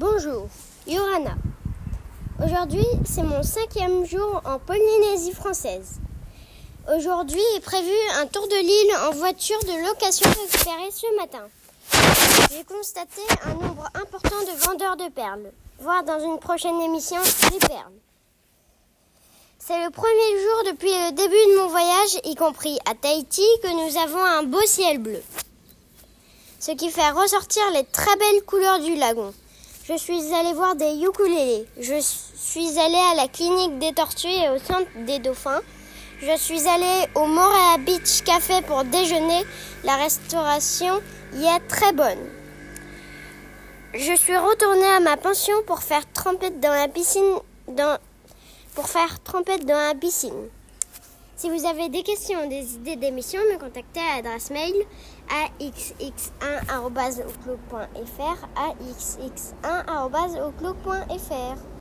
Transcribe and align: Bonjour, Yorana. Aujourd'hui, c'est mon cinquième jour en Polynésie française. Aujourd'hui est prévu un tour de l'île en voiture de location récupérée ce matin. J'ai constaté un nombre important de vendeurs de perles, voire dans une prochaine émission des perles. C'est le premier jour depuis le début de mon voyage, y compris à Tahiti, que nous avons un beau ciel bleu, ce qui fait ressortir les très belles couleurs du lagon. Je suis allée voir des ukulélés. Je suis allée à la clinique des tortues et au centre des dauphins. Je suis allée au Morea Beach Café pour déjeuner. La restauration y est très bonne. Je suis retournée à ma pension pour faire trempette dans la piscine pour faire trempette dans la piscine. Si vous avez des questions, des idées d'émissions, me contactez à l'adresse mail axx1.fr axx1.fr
Bonjour, 0.00 0.48
Yorana. 0.86 1.34
Aujourd'hui, 2.42 2.86
c'est 3.04 3.22
mon 3.22 3.42
cinquième 3.42 4.06
jour 4.06 4.40
en 4.46 4.58
Polynésie 4.58 5.34
française. 5.34 5.98
Aujourd'hui 6.96 7.42
est 7.58 7.62
prévu 7.62 7.92
un 8.16 8.26
tour 8.26 8.48
de 8.48 8.54
l'île 8.62 8.96
en 9.06 9.10
voiture 9.12 9.60
de 9.64 9.86
location 9.86 10.30
récupérée 10.30 10.90
ce 10.90 11.16
matin. 11.18 11.44
J'ai 12.50 12.64
constaté 12.64 13.20
un 13.44 13.50
nombre 13.52 13.90
important 13.92 14.40
de 14.40 14.64
vendeurs 14.70 14.96
de 14.96 15.12
perles, 15.12 15.52
voire 15.80 16.02
dans 16.04 16.18
une 16.18 16.38
prochaine 16.40 16.80
émission 16.80 17.20
des 17.52 17.58
perles. 17.58 17.98
C'est 19.58 19.84
le 19.84 19.90
premier 19.90 20.42
jour 20.42 20.72
depuis 20.72 20.88
le 20.92 21.10
début 21.12 21.52
de 21.54 21.58
mon 21.60 21.68
voyage, 21.68 22.18
y 22.24 22.34
compris 22.36 22.78
à 22.90 22.94
Tahiti, 22.94 23.44
que 23.62 23.68
nous 23.68 23.98
avons 24.02 24.24
un 24.24 24.44
beau 24.44 24.64
ciel 24.64 24.96
bleu, 24.96 25.22
ce 26.58 26.70
qui 26.70 26.88
fait 26.88 27.10
ressortir 27.10 27.64
les 27.74 27.84
très 27.84 28.16
belles 28.16 28.44
couleurs 28.46 28.80
du 28.80 28.94
lagon. 28.94 29.34
Je 29.90 29.96
suis 29.96 30.32
allée 30.32 30.52
voir 30.52 30.76
des 30.76 31.02
ukulélés. 31.02 31.66
Je 31.80 31.98
suis 32.00 32.78
allée 32.78 33.10
à 33.12 33.16
la 33.16 33.26
clinique 33.26 33.80
des 33.80 33.92
tortues 33.92 34.28
et 34.28 34.48
au 34.50 34.58
centre 34.58 34.88
des 35.04 35.18
dauphins. 35.18 35.62
Je 36.20 36.36
suis 36.36 36.68
allée 36.68 37.06
au 37.16 37.26
Morea 37.26 37.76
Beach 37.78 38.22
Café 38.22 38.62
pour 38.68 38.84
déjeuner. 38.84 39.42
La 39.82 39.96
restauration 39.96 41.00
y 41.34 41.42
est 41.44 41.66
très 41.66 41.92
bonne. 41.92 42.24
Je 43.94 44.14
suis 44.14 44.36
retournée 44.36 44.94
à 44.96 45.00
ma 45.00 45.16
pension 45.16 45.54
pour 45.66 45.82
faire 45.82 46.04
trempette 46.12 46.60
dans 46.60 46.70
la 46.74 46.86
piscine 46.86 47.32
pour 48.76 48.88
faire 48.88 49.18
trempette 49.24 49.64
dans 49.66 49.88
la 49.88 49.94
piscine. 49.96 50.48
Si 51.40 51.48
vous 51.48 51.64
avez 51.64 51.88
des 51.88 52.02
questions, 52.02 52.46
des 52.50 52.74
idées 52.74 52.96
d'émissions, 52.96 53.40
me 53.50 53.56
contactez 53.58 53.98
à 53.98 54.16
l'adresse 54.16 54.50
mail 54.50 54.74
axx1.fr 55.62 56.68
axx1.fr 58.68 61.60